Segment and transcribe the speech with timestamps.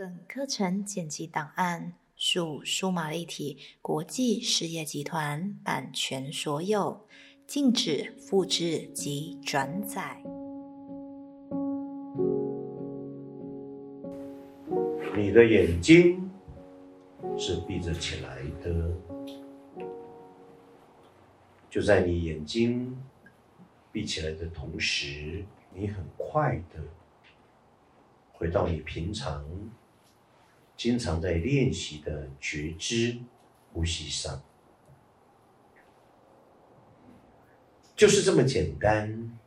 [0.00, 7.06] 本课程剪辑档案属数码立体国际事业集团版权所有，
[7.46, 10.22] 禁止复制及转载。
[15.14, 16.30] 你的眼睛
[17.36, 18.90] 是闭着起来的，
[21.68, 22.98] 就在你眼睛
[23.92, 25.44] 闭起来的同时，
[25.74, 26.80] 你很快的
[28.32, 29.44] 回到你平常
[30.80, 33.18] 经常在练习的觉知
[33.70, 34.42] 呼吸上，
[37.94, 39.38] 就是这么简单，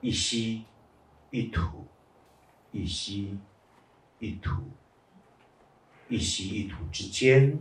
[0.00, 0.64] 一吸
[1.30, 1.84] 一吐，
[2.70, 3.36] 一吸。
[4.20, 4.62] 一吐，
[6.08, 7.58] 一吸一吐之间，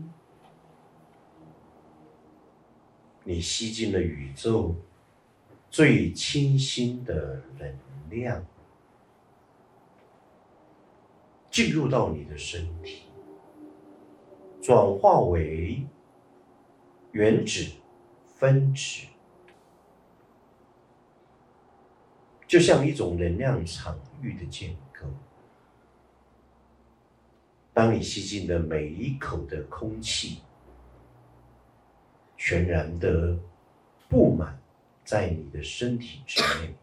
[3.23, 4.75] 你吸进了宇宙
[5.69, 8.45] 最清新的能量，
[11.59, 13.03] 进入到你的身体，
[14.61, 15.85] 转化为
[17.11, 17.69] 原子、
[18.37, 19.05] 分子，
[22.47, 25.05] 就像一种能量场域的建构。
[27.73, 30.41] 当你吸进的每一口的空气，
[32.37, 33.37] 全然的
[34.07, 34.57] 布满
[35.03, 36.73] 在你的身体之内，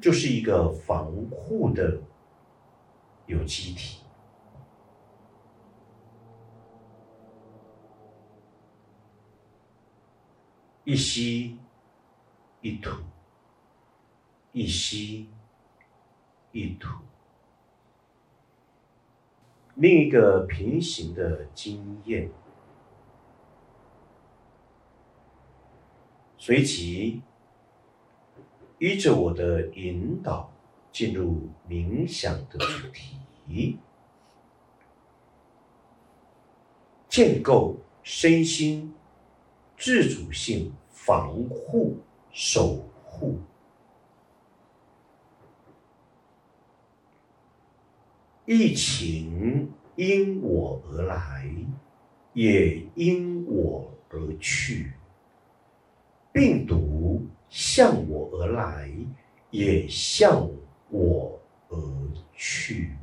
[0.00, 2.00] 就是一个防护的
[3.28, 4.02] 有机体。
[10.84, 11.58] 一吸
[12.62, 13.02] 一吐，
[14.52, 15.28] 一吸
[16.52, 16.88] 一吐。
[19.74, 22.30] 另一个平行的经验，
[26.38, 27.20] 随即
[28.78, 30.50] 依着我的引导
[30.92, 33.78] 进入冥想的主题，
[37.08, 38.94] 建构身心
[39.76, 41.96] 自主性防护
[42.32, 43.38] 守护。
[48.44, 51.54] 疫情因我而来，
[52.32, 54.92] 也因我而去；
[56.32, 58.90] 病毒向我而来，
[59.50, 60.54] 也向我
[60.90, 61.76] 我而
[62.34, 62.96] 去。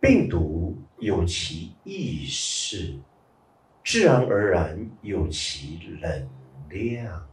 [0.00, 2.98] 病毒有其意识，
[3.84, 6.28] 自然而然有其能
[6.68, 7.28] 量。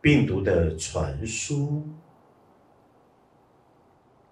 [0.00, 1.86] 病毒的传输。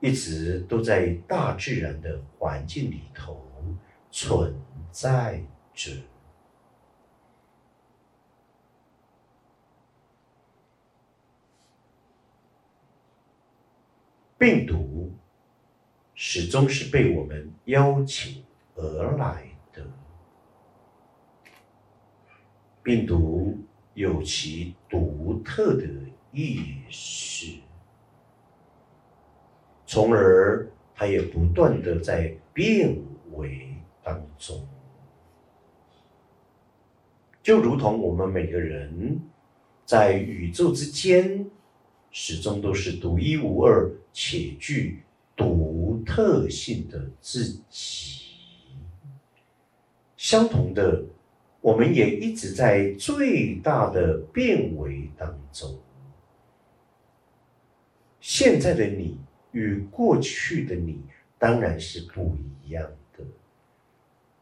[0.00, 3.44] 一直都在大自然的环境里头
[4.12, 4.54] 存
[4.92, 5.42] 在
[5.75, 5.90] 着，
[14.38, 15.12] 病毒
[16.15, 18.44] 始终是被我们邀请
[18.76, 19.84] 而来的。
[22.82, 23.59] 病毒
[23.94, 25.84] 有其独特的
[26.31, 27.59] 意识。
[29.84, 32.97] 从而，它也不断的在变
[33.32, 33.75] 为
[34.05, 34.66] 当中，
[37.43, 39.20] 就如同我们每个人
[39.84, 41.50] 在宇宙之间，
[42.10, 45.02] 始终都是独一无二且具
[45.36, 48.22] 独特性的自己。
[50.16, 51.04] 相同的，
[51.60, 55.78] 我们也一直在最大的变为当中。
[58.20, 59.19] 现在的你。
[59.52, 61.00] 与过去的你
[61.38, 62.84] 当然是不一样
[63.16, 63.25] 的，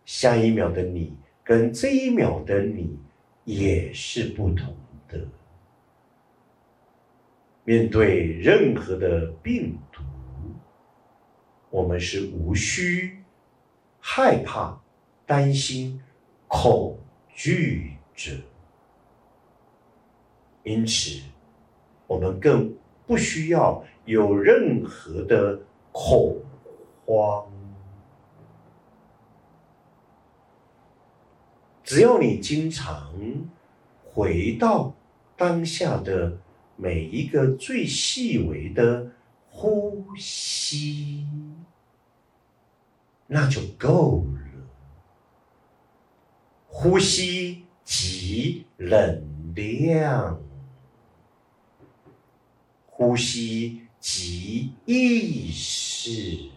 [0.05, 2.99] 下一秒的你跟这一秒的你
[3.45, 4.75] 也是不同
[5.09, 5.21] 的。
[7.67, 10.03] 面对任何的病毒，
[11.69, 13.23] 我们是无需
[13.99, 14.81] 害怕、
[15.27, 16.01] 担心、
[16.47, 16.97] 恐
[17.35, 18.33] 惧者，
[20.63, 21.21] 因此
[22.07, 22.73] 我们更
[23.05, 23.85] 不需要。
[24.05, 25.59] 有任何的
[25.91, 26.41] 恐
[27.05, 27.45] 慌，
[31.83, 33.13] 只要你经常
[34.05, 34.95] 回到
[35.37, 36.39] 当下的
[36.77, 39.11] 每一个最细微的
[39.51, 41.27] 呼吸，
[43.27, 44.41] 那就够了。
[46.69, 50.41] 呼吸即能量，
[52.87, 53.83] 呼吸。
[53.99, 56.51] 即意识，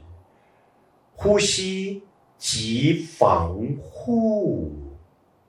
[1.15, 2.03] 呼吸
[2.37, 4.71] 即防护，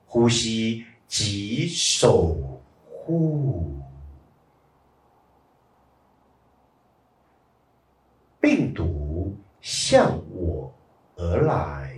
[0.07, 2.35] 呼吸即守
[2.89, 3.80] 护。
[8.41, 10.73] 病毒向我
[11.15, 11.95] 而来，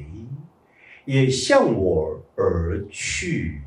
[1.06, 3.62] 也向我而去；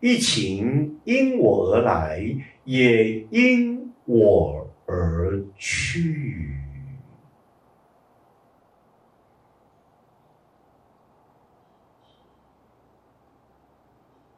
[0.00, 2.20] 疫情因我而来，
[2.64, 6.56] 也因我而去。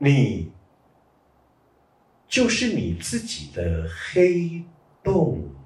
[0.02, 0.50] 你
[2.26, 4.62] 就是你自己的黑
[5.02, 5.59] 洞。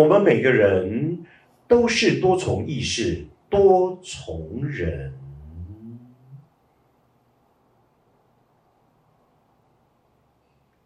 [0.00, 1.24] 我们每个人
[1.68, 5.12] 都是多重意识、多重人，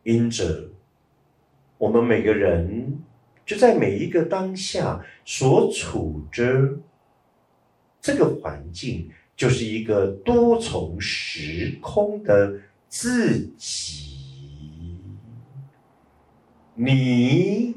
[0.02, 0.68] 因着
[1.78, 2.98] 我们每个人
[3.46, 6.80] 就在每一个当下所处着
[8.00, 9.10] 这个环境。
[9.36, 15.00] 就是一个多重时空的自己，
[16.74, 17.74] 你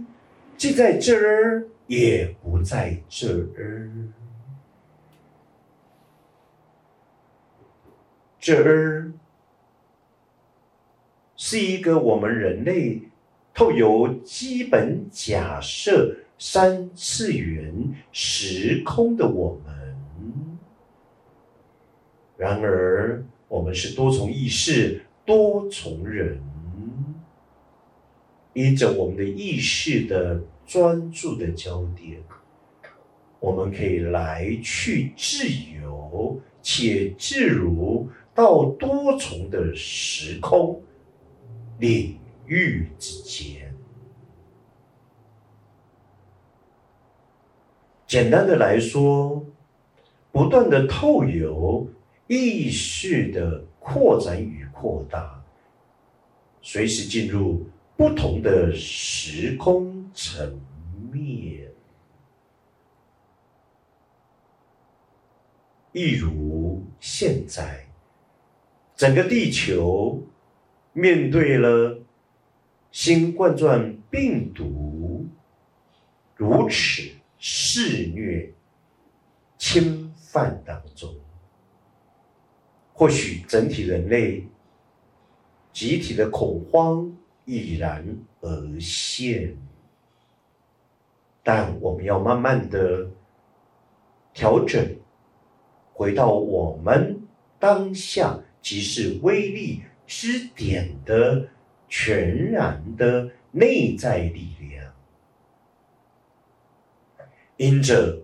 [0.58, 3.92] 既在这儿，也不在这儿。
[8.40, 9.12] 这儿
[11.36, 13.02] 是一个我们人类
[13.54, 19.96] 透由基本假设三次元时空的我们。
[22.36, 26.40] 然而，我们是多重意识、多重人，
[28.58, 32.20] 依着我们的意识的专注的焦点，
[33.40, 40.82] 我们可以来去自由且自如到多重的时空
[41.78, 42.18] 领
[42.48, 43.72] 域之间。
[48.08, 49.46] 简单的来说，
[50.32, 51.88] 不断的透由。
[52.26, 55.42] 意识的扩展与扩大，
[56.62, 57.66] 随时进入
[57.98, 60.62] 不同的时空层
[61.12, 61.68] 面。
[65.92, 67.88] 一如现在，
[68.96, 70.24] 整个地球
[70.94, 72.00] 面对了
[72.92, 75.26] 新冠状病毒
[76.36, 77.02] 如此
[77.40, 78.54] 肆虐
[79.58, 81.12] 侵犯当中。
[82.94, 84.48] 或许整体人类
[85.74, 87.12] 集体的恐慌
[87.48, 88.06] 已然
[88.42, 89.58] 而现，
[91.42, 93.08] 但我们要慢慢的
[94.34, 94.86] 调整，
[95.94, 97.22] 回到我们
[97.58, 101.48] 当下即是威力之点的
[101.88, 104.94] 全然的内在力量，
[107.56, 108.24] 因着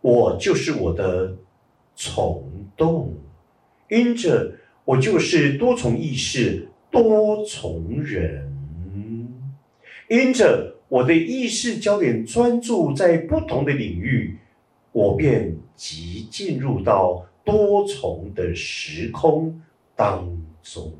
[0.00, 1.36] 我就是我的
[1.94, 3.14] 虫洞，
[3.90, 4.56] 因着
[4.86, 8.50] 我就是多重意识、多重人，
[10.08, 14.38] 因着我的意识焦点专注在不同的领域，
[14.92, 19.60] 我便即进入到多重的时空
[19.94, 20.26] 当
[20.62, 20.94] 中，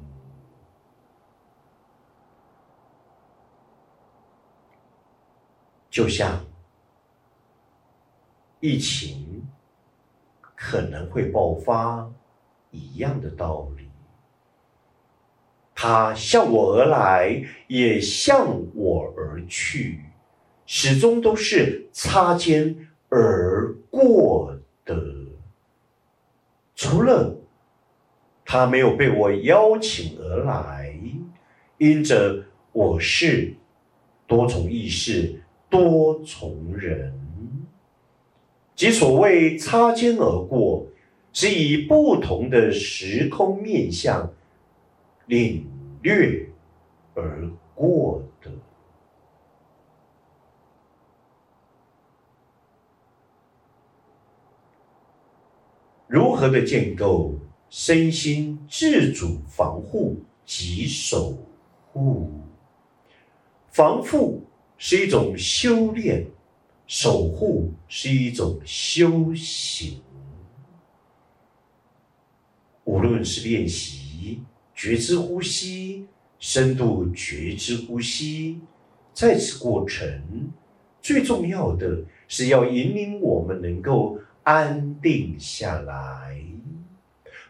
[5.88, 6.44] 就像
[8.60, 9.22] 疫情。
[10.56, 12.10] 可能会爆发
[12.70, 13.86] 一样的道理，
[15.86, 20.00] 他向我而来，也向我而去，
[20.64, 22.74] 始终都是擦肩
[23.10, 24.96] 而过的。
[26.74, 27.36] 除了
[28.46, 30.98] 他没有被我邀请而来，
[31.76, 33.52] 因着我是
[34.26, 35.38] 多重意识、
[35.68, 37.12] 多重人。
[38.74, 40.86] 即所谓擦肩而过，
[41.34, 44.32] 是以不同的时空面向
[45.26, 45.70] 领
[46.02, 46.48] 略
[47.14, 48.50] 而过的。
[56.06, 57.34] 如何的建构
[57.68, 61.36] 身心自主防护及守
[61.92, 62.30] 护？
[63.70, 64.42] 防护
[64.78, 66.26] 是一种修炼。
[66.86, 70.02] 守护是一种修行，
[72.84, 74.42] 无论是练习
[74.84, 76.04] 觉知呼吸、
[76.38, 78.60] 深度觉知呼吸，
[79.14, 80.52] 在此过程，
[81.00, 86.38] 最重要的是要引领我们能够安定下来，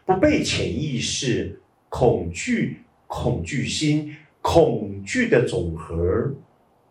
[0.05, 6.33] 不被潜意识、恐惧、恐惧心、恐惧的总和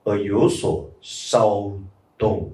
[0.02, 1.72] 而有所骚。
[2.18, 2.52] 动，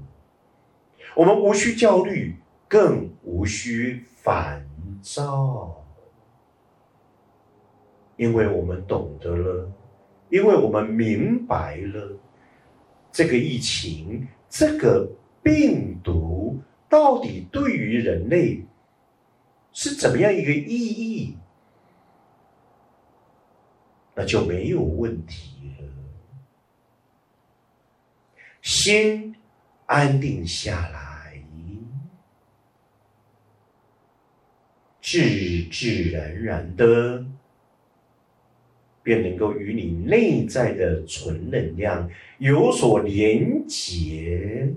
[1.16, 2.36] 我们无需焦虑，
[2.68, 4.64] 更无需烦
[5.02, 5.79] 躁，
[8.20, 9.72] 因为我们懂得了，
[10.28, 12.18] 因为我们明白了，
[13.10, 15.10] 这个疫情，这个
[15.42, 18.62] 病毒到底对于人类
[19.72, 21.34] 是怎么样一个意义，
[24.14, 25.88] 那就没有问题了。
[28.60, 29.34] 心
[29.86, 31.42] 安定下来，
[35.00, 35.18] 自
[35.72, 37.24] 自然然的。
[39.02, 44.68] 便能够与你内在的纯能量有所连结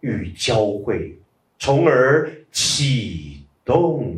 [0.00, 1.18] 与交汇，
[1.58, 4.16] 从而启动，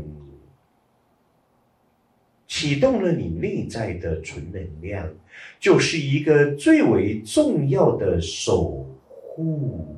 [2.47, 5.11] 启动了你内在的纯能量，
[5.59, 9.97] 就是一个最为重要的守护，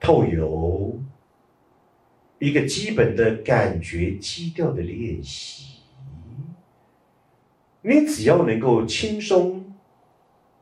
[0.00, 0.98] 透由
[2.38, 5.79] 一个基本的感觉基调的练习。
[7.82, 9.74] 你只要能够轻松、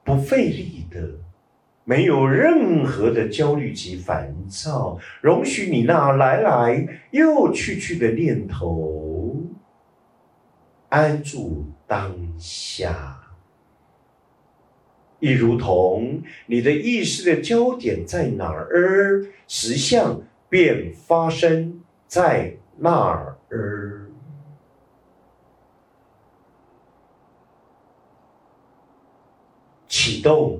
[0.04, 1.10] 不费力的，
[1.84, 9.36] 没有任何的焦虑及烦躁，容许你那来来又去去的念头
[10.88, 13.20] 安住当下，
[15.18, 23.36] 亦如同你的意识的焦点在哪儿，实相便发生在那儿。
[30.08, 30.58] 启动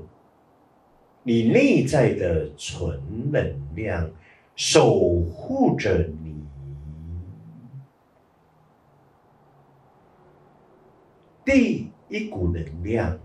[1.23, 3.00] 你内在的纯
[3.33, 3.43] 能
[3.75, 4.11] 量，
[4.55, 6.37] 守护着你。
[11.47, 13.19] 第一股能量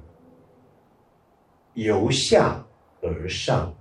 [1.73, 2.65] 由下
[3.01, 3.75] 而上，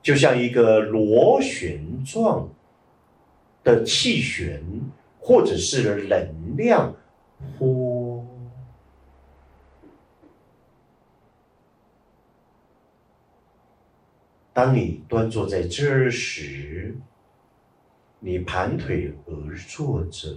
[0.00, 2.48] 就像一个螺旋状
[3.64, 4.62] 的气旋，
[5.18, 6.94] 或者是能量
[7.58, 7.87] 波。
[14.58, 16.92] 当你端坐在这儿时，
[18.18, 20.36] 你盘腿而坐着，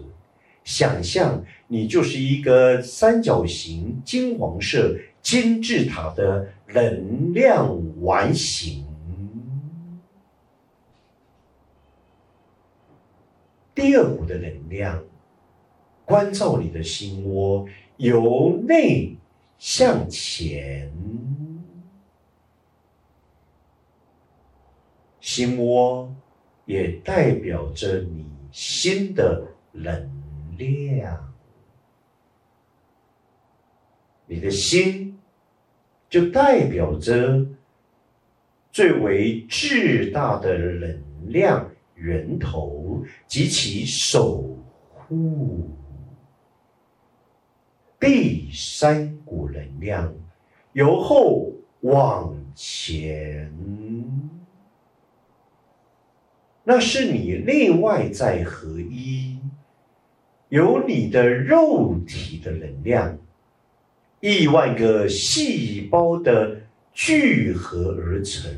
[0.64, 8.86] 想象你就是一个三角形金黄色金字塔的能量完形。
[13.74, 15.04] 第二股的能量
[16.06, 19.16] 关照你的心窝，由内
[19.58, 20.92] 向前。
[25.22, 26.14] 心窝
[26.66, 30.12] 也代表着你心的能
[30.58, 31.34] 量，
[34.26, 35.18] 你的心
[36.10, 37.46] 就代表着
[38.72, 44.58] 最为巨大的能量源头及其守
[44.90, 45.70] 护。
[48.00, 50.12] 第三股能量
[50.74, 51.52] 由后
[51.82, 53.54] 往前。
[56.64, 59.38] 那是你内外在合一，
[60.50, 63.18] 由你的肉体的能量，
[64.20, 66.62] 亿万个细胞的
[66.94, 68.52] 聚合而成，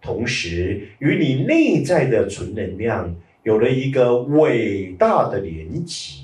[0.00, 6.21] 同时与你内在的纯能量有了一个伟大的连接。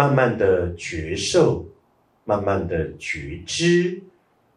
[0.00, 1.62] 慢慢的觉受，
[2.24, 4.02] 慢慢的觉知，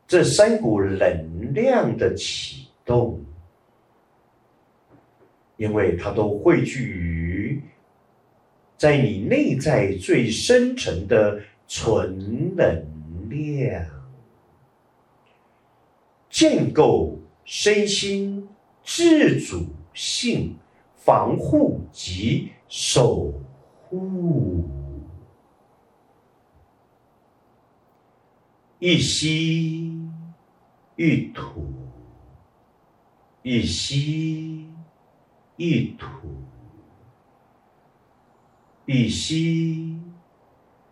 [0.07, 3.21] 这三股能量的启动，
[5.57, 7.61] 因为它都汇聚于
[8.77, 12.65] 在你内在最深层的纯能
[13.29, 13.85] 量，
[16.29, 18.47] 建构身心
[18.81, 20.55] 自主性、
[20.95, 23.33] 防护及守
[23.89, 24.82] 护。
[28.85, 29.97] 一吸
[30.97, 31.73] 一吐，
[33.41, 34.67] 一吸
[35.55, 36.05] 一吐，
[38.85, 39.97] 一吸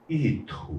[0.08, 0.74] 一吐。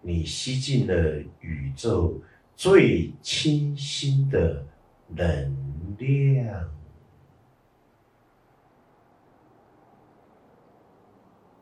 [0.00, 2.18] 你吸进了宇宙
[2.56, 4.64] 最清新的
[5.08, 6.72] 能量。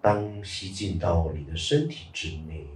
[0.00, 2.68] 当吸进到你的身体之内。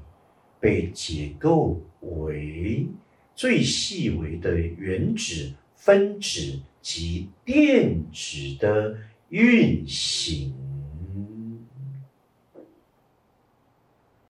[0.65, 2.87] 被解构为
[3.35, 8.97] 最细微的原子、分子及电子的
[9.29, 10.55] 运行。